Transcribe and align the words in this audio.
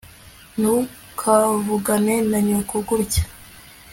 ntukavugane 0.59 2.15
na 2.29 2.39
nyoko 2.47 2.75
gutya 2.87 3.23